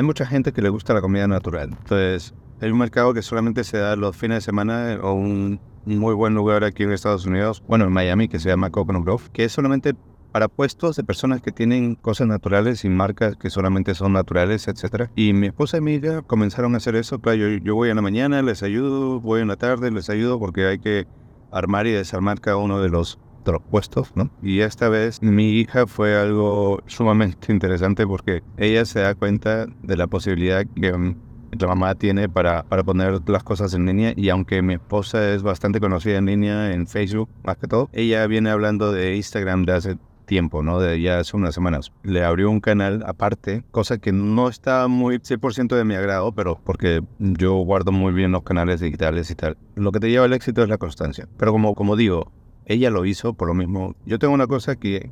mucha 0.03 0.27
gente 0.27 0.53
que 0.53 0.63
le 0.63 0.69
gusta 0.69 0.95
la 0.95 1.01
comida 1.01 1.27
natural. 1.27 1.71
Entonces, 1.71 2.35
hay 2.61 2.71
un 2.71 2.79
mercado 2.79 3.15
que 3.15 3.23
solamente 3.23 3.65
se 3.65 3.79
da 3.79 3.97
los 3.97 4.17
fines 4.17 4.39
de 4.39 4.41
semana 4.41 4.99
o 5.03 5.13
un 5.13 5.61
muy 5.87 6.15
buen 6.15 6.35
lugar 6.35 6.65
aquí 6.65 6.83
en 6.83 6.93
Estados 6.93 7.27
Unidos, 7.27 7.63
bueno, 7.67 7.85
en 7.85 7.93
Miami, 7.93 8.29
que 8.29 8.41
se 8.41 8.49
llama 8.49 8.71
Coconut 8.71 9.05
Grove, 9.05 9.25
que 9.33 9.45
es 9.45 9.53
solamente 9.53 9.95
para 10.33 10.49
puestos 10.49 10.97
de 10.97 11.03
personas 11.03 11.41
que 11.41 11.51
tienen 11.51 11.95
cosas 11.95 12.27
naturales 12.27 12.85
y 12.85 12.91
marcas 12.91 13.37
que 13.37 13.49
solamente 13.49 13.95
son 13.95 14.13
naturales, 14.13 14.69
etc. 14.69 15.09
Y 15.15 15.33
mi 15.33 15.47
esposa 15.47 15.79
y 15.79 15.81
mi 15.81 15.95
hija 15.95 16.21
comenzaron 16.21 16.75
a 16.75 16.77
hacer 16.77 16.95
eso. 16.95 17.21
Claro, 17.21 17.39
yo, 17.39 17.75
voy 17.75 17.89
en 17.89 17.97
la 17.97 18.03
mañana, 18.03 18.43
les 18.43 18.63
ayudo, 18.63 19.19
voy 19.19 19.41
en 19.41 19.49
la 19.49 19.57
tarde, 19.57 19.91
les 19.91 20.11
ayudo 20.11 20.39
porque 20.39 20.67
hay 20.67 20.79
que 20.79 21.07
armar 21.53 21.87
y 21.87 21.93
desarmar 21.93 22.41
cada 22.43 22.59
uno 22.59 22.83
de 22.83 22.91
los, 22.91 23.19
de 23.47 23.53
los 23.53 23.63
puestos, 23.63 24.13
¿no? 24.15 24.31
Y 24.43 24.61
esta 24.61 24.91
vez 24.91 25.23
mi 25.23 25.53
hija 25.53 25.87
fue 25.87 26.19
algo 26.19 26.83
sumamente 26.85 27.51
interesante 27.53 28.07
porque 28.07 28.43
ella 28.59 28.85
se 28.85 29.01
da 29.01 29.15
cuenta 29.15 29.67
de 29.83 29.97
la 29.97 30.07
posibilidad 30.07 30.67
que 30.67 31.15
la 31.59 31.69
mamá 31.69 31.95
tiene 31.95 32.29
para, 32.29 32.63
para 32.65 32.83
poner 32.85 33.21
las 33.29 33.43
cosas 33.43 33.75
en 33.75 33.87
línea 33.87 34.13
y 34.17 34.29
aunque 34.29 34.63
mi 34.63 34.75
esposa 34.75 35.33
es 35.33 35.43
bastante 35.43 35.81
conocida 35.81 36.19
en 36.19 36.27
línea 36.27 36.73
en 36.73 36.87
Facebook 36.87 37.29
más 37.45 37.57
que 37.57 37.67
todo, 37.67 37.89
ella 37.93 38.27
viene 38.27 38.51
hablando 38.51 38.93
de 38.93 39.17
Instagram 39.17 39.65
de 39.65 39.73
hace 39.73 39.99
tiempo, 40.27 40.63
¿no? 40.63 40.81
De 40.81 41.01
ya 41.01 41.21
hace 41.21 41.37
unas 41.37 41.55
semanas. 41.55 41.93
Le 42.03 42.23
abrió 42.23 42.51
un 42.51 42.61
canal 42.61 43.03
aparte, 43.07 43.65
cosa 43.71 43.99
que 43.99 44.13
no 44.13 44.49
está 44.49 44.89
muy 44.89 45.19
100% 45.19 45.75
de 45.75 45.85
mi 45.85 45.95
agrado, 45.95 46.33
pero 46.33 46.61
porque 46.63 47.03
yo 47.19 47.55
guardo 47.55 47.93
muy 47.93 48.13
bien 48.13 48.33
los 48.33 48.43
canales 48.43 48.81
digitales 48.81 49.31
y 49.31 49.35
tal. 49.35 49.57
Lo 49.77 49.93
que 49.93 50.01
te 50.01 50.11
lleva 50.11 50.27
al 50.27 50.33
éxito 50.35 50.63
es 50.63 50.69
la 50.69 50.79
constancia. 50.79 51.29
Pero 51.39 51.53
como, 51.53 51.75
como 51.75 51.97
digo, 51.97 52.33
ella 52.67 52.91
lo 52.91 53.07
hizo 53.07 53.33
por 53.33 53.49
lo 53.49 53.55
mismo. 53.55 53.95
Yo 54.05 54.19
tengo 54.19 54.35
una 54.35 54.47
cosa 54.47 54.77
que 54.77 55.11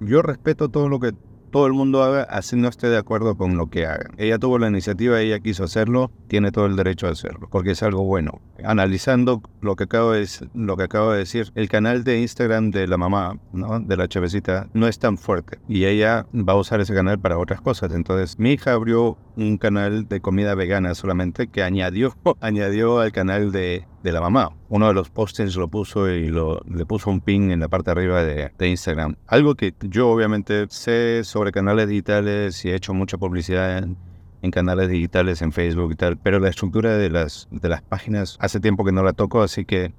yo 0.00 0.22
respeto 0.22 0.68
todo 0.68 0.88
lo 0.88 1.00
que 1.00 1.12
todo 1.52 1.66
el 1.66 1.74
mundo 1.74 2.02
haga, 2.02 2.22
así 2.22 2.56
no 2.56 2.68
esté 2.68 2.88
de 2.88 2.96
acuerdo 2.96 3.36
con 3.36 3.56
lo 3.56 3.68
que 3.68 3.86
hagan. 3.86 4.12
Ella 4.16 4.38
tuvo 4.38 4.58
la 4.58 4.68
iniciativa, 4.68 5.20
ella 5.20 5.38
quiso 5.38 5.64
hacerlo, 5.64 6.10
tiene 6.26 6.50
todo 6.50 6.66
el 6.66 6.74
derecho 6.74 7.06
a 7.06 7.10
hacerlo, 7.10 7.46
porque 7.50 7.72
es 7.72 7.82
algo 7.82 8.02
bueno. 8.04 8.40
Analizando 8.64 9.42
lo 9.60 9.76
que 9.76 9.84
acabo 9.84 10.12
de, 10.12 10.26
lo 10.54 10.76
que 10.76 10.84
acabo 10.84 11.12
de 11.12 11.18
decir, 11.18 11.52
el 11.54 11.68
canal 11.68 12.04
de 12.04 12.20
Instagram 12.20 12.70
de 12.70 12.88
la 12.88 12.96
mamá, 12.96 13.38
¿no? 13.52 13.78
de 13.78 13.96
la 13.96 14.08
chavecita, 14.08 14.68
no 14.72 14.88
es 14.88 14.98
tan 14.98 15.18
fuerte 15.18 15.58
y 15.68 15.84
ella 15.84 16.26
va 16.34 16.54
a 16.54 16.56
usar 16.56 16.80
ese 16.80 16.94
canal 16.94 17.18
para 17.18 17.38
otras 17.38 17.60
cosas. 17.60 17.92
Entonces, 17.92 18.38
mi 18.38 18.52
hija 18.52 18.72
abrió 18.72 19.18
un 19.36 19.58
canal 19.58 20.08
de 20.08 20.20
comida 20.20 20.54
vegana 20.54 20.94
solamente 20.94 21.48
que 21.48 21.62
añadió, 21.62 22.14
añadió 22.40 23.00
al 23.00 23.12
canal 23.12 23.52
de, 23.52 23.86
de 24.02 24.12
la 24.12 24.20
mamá. 24.20 24.50
Uno 24.68 24.88
de 24.88 24.94
los 24.94 25.10
postings 25.10 25.56
lo 25.56 25.68
puso 25.68 26.10
y 26.10 26.30
le 26.30 26.86
puso 26.86 27.10
un 27.10 27.20
pin 27.20 27.50
en 27.50 27.60
la 27.60 27.68
parte 27.68 27.90
de 27.90 27.92
arriba 27.92 28.22
de, 28.22 28.50
de, 28.56 28.68
Instagram. 28.68 29.16
Algo 29.26 29.54
que 29.54 29.74
yo 29.82 30.10
obviamente 30.10 30.66
sé 30.68 31.24
sobre 31.24 31.52
canales 31.52 31.88
digitales 31.88 32.64
y 32.64 32.70
he 32.70 32.74
hecho 32.74 32.94
mucha 32.94 33.18
publicidad 33.18 33.78
en, 33.78 33.96
en, 34.42 34.50
canales 34.50 34.88
digitales, 34.88 35.42
en 35.42 35.52
Facebook 35.52 35.92
y 35.92 35.96
tal, 35.96 36.18
pero 36.18 36.40
la 36.40 36.48
estructura 36.48 36.96
de 36.96 37.10
las, 37.10 37.48
de 37.50 37.68
las 37.68 37.82
páginas 37.82 38.36
hace 38.40 38.60
tiempo 38.60 38.84
que 38.84 38.92
no 38.92 39.02
la 39.02 39.12
toco, 39.12 39.42
así 39.42 39.64
que 39.64 39.92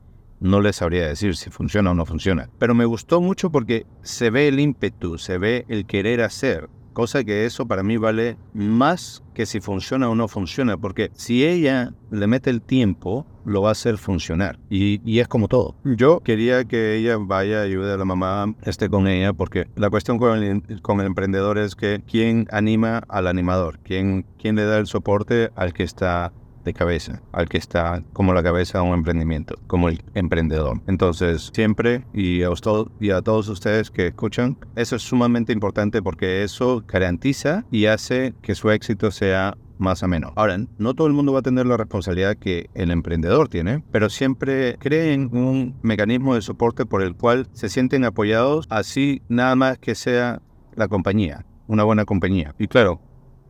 no 0.43 0.59
les 0.59 0.75
sabría 0.75 1.07
decir 1.07 1.37
si 1.37 1.49
funciona 1.49 1.91
o 1.91 1.93
no 1.93 2.05
funciona. 2.05 2.49
Pero 2.59 2.75
me 2.75 2.85
gustó 2.85 3.21
mucho 3.21 3.49
porque 3.49 3.85
se 4.01 4.29
ve 4.29 4.49
el 4.49 4.59
ímpetu, 4.59 5.17
se 5.17 5.37
ve 5.37 5.65
el 5.69 5.85
querer 5.85 6.21
hacer. 6.21 6.69
Cosa 6.93 7.23
que 7.23 7.45
eso 7.45 7.67
para 7.67 7.83
mí 7.83 7.97
vale 7.97 8.37
más 8.53 9.23
que 9.33 9.45
si 9.45 9.59
funciona 9.59 10.09
o 10.09 10.15
no 10.15 10.27
funciona, 10.27 10.77
porque 10.77 11.09
si 11.15 11.43
ella 11.43 11.93
le 12.11 12.27
mete 12.27 12.49
el 12.49 12.61
tiempo, 12.61 13.25
lo 13.45 13.61
va 13.63 13.69
a 13.69 13.71
hacer 13.71 13.97
funcionar. 13.97 14.59
Y, 14.69 15.01
y, 15.03 15.19
es 15.19 15.27
como 15.27 15.47
todo. 15.47 15.75
Yo 15.83 16.19
quería 16.21 16.65
que 16.65 16.95
ella 16.95 17.17
vaya, 17.19 17.61
ayude 17.61 17.93
a 17.93 17.97
la 17.97 18.05
mamá, 18.05 18.53
esté 18.63 18.89
con 18.89 19.07
ella, 19.07 19.33
porque 19.33 19.67
la 19.75 19.89
cuestión 19.89 20.17
con 20.17 20.41
el, 20.43 20.81
con 20.81 20.99
el 20.99 21.07
emprendedor 21.07 21.57
es 21.57 21.75
que 21.75 22.03
quién 22.07 22.47
anima 22.51 23.03
al 23.07 23.27
animador, 23.27 23.79
quién, 23.83 24.25
quién 24.39 24.55
le 24.55 24.65
da 24.65 24.77
el 24.77 24.87
soporte 24.87 25.49
al 25.55 25.73
que 25.73 25.83
está 25.83 26.31
de 26.63 26.73
cabeza, 26.73 27.21
al 27.31 27.49
que 27.49 27.57
está 27.57 28.03
como 28.13 28.33
la 28.33 28.43
cabeza 28.43 28.79
de 28.79 28.85
un 28.85 28.93
emprendimiento, 28.93 29.55
como 29.67 29.89
el 29.89 30.03
emprendedor. 30.13 30.81
Entonces, 30.87 31.51
siempre 31.53 32.03
y 32.13 32.43
a, 32.43 32.49
usted, 32.49 32.71
y 32.99 33.11
a 33.11 33.21
todos 33.21 33.49
ustedes 33.49 33.91
que 33.91 34.07
escuchan, 34.07 34.57
eso 34.75 34.95
es 34.95 35.01
sumamente 35.01 35.53
importante 35.53 36.01
porque 36.01 36.43
eso 36.43 36.83
garantiza 36.87 37.65
y 37.71 37.85
hace 37.85 38.33
que 38.41 38.55
su 38.55 38.71
éxito 38.71 39.11
sea 39.11 39.55
más 39.77 40.03
ameno. 40.03 40.33
Ahora, 40.35 40.57
no 40.77 40.93
todo 40.93 41.07
el 41.07 41.13
mundo 41.13 41.33
va 41.33 41.39
a 41.39 41.43
tener 41.43 41.65
la 41.65 41.77
responsabilidad 41.77 42.37
que 42.37 42.69
el 42.73 42.91
emprendedor 42.91 43.49
tiene, 43.49 43.83
pero 43.91 44.09
siempre 44.09 44.77
creen 44.79 45.29
un 45.33 45.75
mecanismo 45.81 46.35
de 46.35 46.41
soporte 46.41 46.85
por 46.85 47.01
el 47.01 47.15
cual 47.15 47.47
se 47.53 47.69
sienten 47.69 48.05
apoyados, 48.05 48.65
así 48.69 49.21
nada 49.29 49.55
más 49.55 49.77
que 49.77 49.95
sea 49.95 50.41
la 50.75 50.87
compañía, 50.87 51.45
una 51.67 51.83
buena 51.83 52.05
compañía. 52.05 52.55
Y 52.57 52.67
claro, 52.67 53.01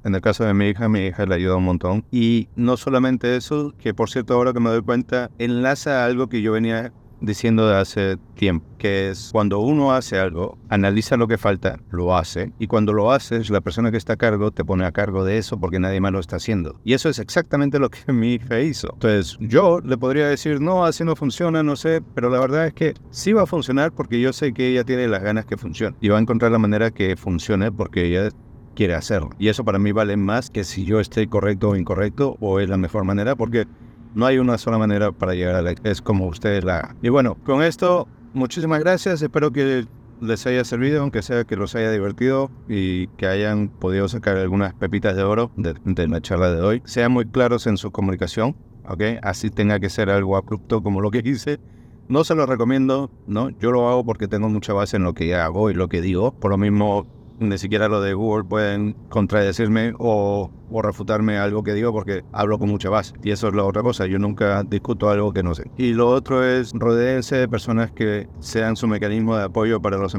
en 0.04 0.16
el 0.16 0.22
caso 0.22 0.44
de 0.44 0.54
mi 0.54 0.68
hija, 0.70 0.90
mi 0.90 1.08
hija 1.08 1.26
le 1.26 1.36
ayuda 1.36 1.56
un 1.56 1.66
montón. 1.66 2.06
Y 2.12 2.50
no 2.56 2.78
solamente 2.78 3.36
eso, 3.36 3.74
que 3.80 3.94
por 3.94 4.10
cierto 4.10 4.34
ahora 4.34 4.54
que 4.54 4.60
me 4.60 4.70
doy 4.70 4.82
cuenta, 4.82 5.30
enlaza 5.38 6.06
algo 6.06 6.28
que 6.28 6.42
yo 6.42 6.52
venía 6.52 6.92
diciendo 7.24 7.68
de 7.68 7.78
hace 7.78 8.18
tiempo, 8.36 8.66
que 8.78 9.10
es 9.10 9.30
cuando 9.32 9.60
uno 9.60 9.94
hace 9.94 10.20
algo, 10.20 10.58
analiza 10.70 11.16
lo 11.16 11.28
que 11.28 11.38
falta, 11.38 11.80
lo 11.90 12.18
hace, 12.18 12.52
y 12.60 12.68
cuando 12.68 12.92
lo 12.92 13.12
haces, 13.12 13.50
la 13.50 13.62
persona 13.62 13.92
que 13.92 13.98
está 13.98 14.14
a 14.14 14.18
cargo 14.18 14.52
te 14.52 14.66
pone 14.66 14.86
a 14.86 14.92
cargo 14.92 15.24
de 15.24 15.38
eso 15.38 15.58
porque 15.58 15.80
nadie 15.80 16.02
más 16.02 16.12
lo 16.12 16.20
está 16.20 16.36
haciendo. 16.36 16.80
Y 16.84 16.94
eso 16.94 17.08
es 17.08 17.20
exactamente 17.20 17.80
lo 17.80 17.90
que 17.90 18.00
mi 18.12 18.34
hija 18.34 18.60
hizo. 18.60 18.90
Entonces, 18.94 19.38
yo 19.40 19.80
le 19.80 19.98
podría 19.98 20.28
decir, 20.28 20.60
no, 20.60 20.86
así 20.86 21.06
no 21.06 21.16
funciona, 21.16 21.64
no 21.64 21.78
sé, 21.78 22.02
pero 22.14 22.30
la 22.30 22.40
verdad 22.40 22.68
es 22.68 22.74
que 22.74 22.94
sí 23.10 23.32
va 23.32 23.44
a 23.44 23.48
funcionar 23.48 23.94
porque 23.94 24.20
yo 24.20 24.34
sé 24.34 24.54
que 24.54 24.68
ella 24.68 24.84
tiene 24.84 25.08
las 25.08 25.24
ganas 25.24 25.46
que 25.46 25.56
funcione. 25.56 25.96
Y 26.02 26.10
va 26.10 26.18
a 26.18 26.22
encontrar 26.22 26.52
la 26.52 26.60
manera 26.60 26.92
que 26.92 27.16
funcione 27.16 27.72
porque 27.72 28.06
ella 28.06 28.30
quiere 28.76 28.96
hacerlo. 28.96 29.30
Y 29.40 29.48
eso 29.48 29.64
para 29.64 29.80
mí 29.80 29.92
vale 29.92 30.18
más 30.18 30.50
que 30.50 30.64
si 30.64 30.86
yo 30.86 31.00
estoy 31.00 31.28
correcto 31.28 31.70
o 31.70 31.76
incorrecto 31.76 32.38
o 32.40 32.60
es 32.60 32.70
la 32.70 32.78
mejor 32.78 33.04
manera, 33.04 33.36
porque 33.36 33.68
no 34.16 34.26
hay 34.26 34.38
una 34.38 34.58
sola 34.58 34.78
manera 34.78 35.12
para 35.12 35.34
llegar 35.34 35.56
a 35.56 35.62
la... 35.62 35.76
Es 35.84 36.02
como 36.02 36.28
ustedes 36.28 36.64
la 36.64 36.80
hagan. 36.80 36.98
Y 37.02 37.10
bueno, 37.10 37.36
con 37.46 37.64
esto, 37.64 38.08
muchísimas 38.34 38.80
gracias. 38.80 39.22
Espero 39.22 39.52
que 39.52 39.86
les 40.22 40.46
haya 40.46 40.64
servido, 40.64 41.02
aunque 41.02 41.22
sea 41.22 41.44
que 41.44 41.56
los 41.56 41.76
haya 41.76 41.92
divertido 41.92 42.50
y 42.68 43.08
que 43.08 43.28
hayan 43.28 43.68
podido 43.68 44.08
sacar 44.08 44.38
algunas 44.38 44.74
pepitas 44.74 45.16
de 45.16 45.24
oro 45.24 45.52
de, 45.58 45.76
de 45.84 46.08
la 46.08 46.22
charla 46.22 46.52
de 46.52 46.62
hoy. 46.62 46.82
Sean 46.86 47.12
muy 47.12 47.26
claros 47.26 47.68
en 47.68 47.78
su 47.78 47.92
comunicación, 47.92 48.56
¿ok? 48.88 49.02
Así 49.22 49.50
tenga 49.50 49.80
que 49.80 49.90
ser 49.90 50.10
algo 50.10 50.38
abrupto 50.38 50.82
como 50.82 51.02
lo 51.02 51.12
que 51.12 51.22
hice. 51.24 51.60
No 52.08 52.24
se 52.24 52.36
lo 52.36 52.46
recomiendo, 52.46 53.12
¿no? 53.28 53.50
Yo 53.50 53.72
lo 53.72 53.90
hago 53.90 54.06
porque 54.06 54.28
tengo 54.28 54.50
mucha 54.50 54.74
base 54.74 54.98
en 54.98 55.04
lo 55.04 55.14
que 55.14 55.36
hago 55.36 55.70
y 55.70 55.74
lo 55.74 55.88
que 55.88 56.02
digo. 56.02 56.34
Por 56.34 56.52
lo 56.52 56.58
mismo, 56.58 57.08
ni 57.40 57.58
siquiera 57.58 57.88
lo 57.88 58.02
de 58.02 58.14
Google 58.14 58.44
pueden 58.44 58.96
contradecirme 59.10 59.94
o, 59.98 60.52
o, 60.74 60.82
refutarme 60.82 61.38
algo 61.38 61.64
que 61.64 61.74
digo 61.74 61.92
porque 61.92 62.24
hablo 62.32 62.60
con 62.60 62.70
mucha 62.70 62.90
base. 62.90 63.14
Y 63.24 63.32
eso 63.32 63.48
es 63.48 63.56
la 63.56 63.64
otra 63.64 63.82
cosa, 63.82 64.06
yo 64.06 64.20
nunca 64.20 64.64
discuto 64.64 65.10
algo 65.10 65.34
que 65.34 65.44
no 65.44 65.56
sé. 65.56 65.70
Y 65.78 65.94
lo 65.94 66.10
otro 66.10 66.44
es 66.44 66.72
rodeense 66.74 67.36
de 67.36 67.48
personas 67.48 67.92
que 67.92 68.28
sean 68.40 68.76
su 68.76 68.88
mecanismo 68.88 69.38
de 69.38 69.44
apoyo 69.44 69.82
para, 69.82 69.98
los 69.98 70.14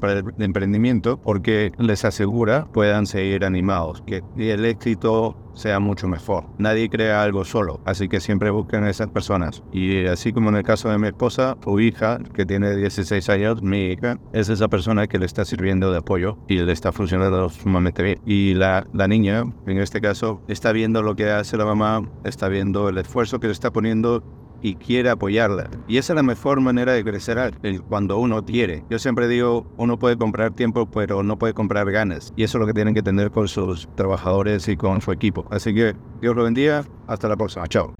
para 0.00 0.12
el 0.12 0.24
emprendimiento 0.38 1.18
porque 1.18 1.72
les 1.78 2.04
asegura 2.04 2.66
puedan 2.72 3.06
seguir 3.06 3.44
animados, 3.44 4.02
que 4.06 4.22
el 4.36 4.64
éxito 4.64 5.36
sea 5.54 5.80
mucho 5.80 6.08
mejor. 6.08 6.46
Nadie 6.58 6.88
crea 6.88 7.22
algo 7.22 7.44
solo, 7.44 7.80
así 7.84 8.08
que 8.08 8.20
siempre 8.20 8.50
busquen 8.50 8.84
a 8.84 8.90
esas 8.90 9.08
personas. 9.08 9.62
Y 9.72 10.06
así 10.06 10.32
como 10.32 10.50
en 10.50 10.56
el 10.56 10.62
caso 10.62 10.90
de 10.90 10.98
mi 10.98 11.08
esposa, 11.08 11.56
su 11.62 11.80
hija, 11.80 12.18
que 12.34 12.44
tiene 12.44 12.76
16 12.76 13.28
años, 13.30 13.62
mi 13.62 13.92
hija, 13.92 14.18
es 14.32 14.48
esa 14.48 14.68
persona 14.68 15.06
que 15.06 15.18
le 15.18 15.26
está 15.26 15.44
sirviendo 15.44 15.90
de 15.90 15.98
apoyo 15.98 16.38
y 16.48 16.58
le 16.58 16.72
está 16.72 16.92
funcionando 16.92 17.48
sumamente 17.48 18.02
bien. 18.02 18.20
Y 18.26 18.54
la, 18.54 18.86
la 18.92 19.08
niña, 19.08 19.44
en 19.66 19.78
este 19.94 20.08
caso, 20.08 20.40
está 20.48 20.72
viendo 20.72 21.02
lo 21.02 21.14
que 21.14 21.30
hace 21.30 21.56
la 21.56 21.64
mamá, 21.64 22.02
está 22.24 22.48
viendo 22.48 22.88
el 22.88 22.98
esfuerzo 22.98 23.38
que 23.38 23.46
le 23.46 23.52
está 23.52 23.72
poniendo 23.72 24.24
y 24.60 24.74
quiere 24.74 25.08
apoyarla. 25.08 25.70
Y 25.86 25.98
esa 25.98 26.14
es 26.14 26.16
la 26.16 26.24
mejor 26.24 26.60
manera 26.60 26.94
de 26.94 27.04
crecer 27.04 27.54
cuando 27.88 28.18
uno 28.18 28.44
quiere. 28.44 28.82
Yo 28.90 28.98
siempre 28.98 29.28
digo, 29.28 29.64
uno 29.76 29.96
puede 29.96 30.16
comprar 30.16 30.52
tiempo, 30.52 30.90
pero 30.90 31.22
no 31.22 31.38
puede 31.38 31.54
comprar 31.54 31.88
ganas. 31.92 32.32
Y 32.34 32.42
eso 32.42 32.58
es 32.58 32.60
lo 32.60 32.66
que 32.66 32.74
tienen 32.74 32.92
que 32.92 33.04
tener 33.04 33.30
con 33.30 33.46
sus 33.46 33.88
trabajadores 33.94 34.66
y 34.66 34.76
con 34.76 35.00
su 35.00 35.12
equipo. 35.12 35.46
Así 35.52 35.72
que 35.72 35.94
Dios 36.20 36.34
lo 36.34 36.42
bendiga. 36.42 36.84
Hasta 37.06 37.28
la 37.28 37.36
próxima. 37.36 37.68
Chao. 37.68 37.94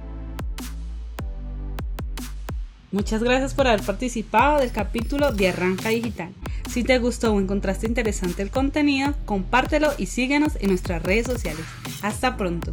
Muchas 2.95 3.25
gracias 3.25 3.55
por 3.55 3.67
haber 3.67 3.83
participado 3.83 4.61
del 4.61 4.71
capítulo 4.71 5.33
de 5.33 5.49
Arranca 5.49 5.89
Digital. 5.89 6.33
Si 6.71 6.85
te 6.85 7.01
gustó 7.01 7.35
o 7.35 7.41
encontraste 7.41 7.89
interesante 7.89 8.41
el 8.41 8.51
contenido, 8.51 9.15
compártelo 9.25 9.91
y 9.99 10.07
síguenos 10.07 10.53
en 10.61 10.69
nuestras 10.69 11.03
redes 11.03 11.27
sociales. 11.27 11.65
Hasta 12.03 12.37
pronto. 12.37 12.73